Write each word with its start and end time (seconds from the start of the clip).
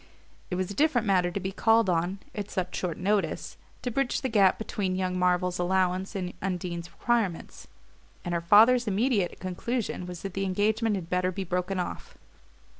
It 0.49 0.55
was 0.55 0.71
a 0.71 0.73
different 0.73 1.05
matter 1.05 1.29
to 1.29 1.39
be 1.39 1.51
called 1.51 1.87
on, 1.87 2.17
at 2.33 2.49
such 2.49 2.75
short 2.75 2.97
notice, 2.97 3.55
to 3.83 3.91
bridge 3.91 4.21
the 4.21 4.29
gap 4.29 4.57
between 4.57 4.95
young 4.95 5.15
Marvell's 5.15 5.59
allowance 5.59 6.15
and 6.15 6.33
Undine's 6.41 6.89
requirements; 6.91 7.67
and 8.25 8.33
her 8.33 8.41
father's 8.41 8.87
immediate 8.87 9.39
conclusion 9.39 10.07
was 10.07 10.23
that 10.23 10.33
the 10.33 10.43
engagement 10.43 10.95
had 10.95 11.07
better 11.11 11.31
be 11.31 11.43
broken 11.43 11.79
off. 11.79 12.17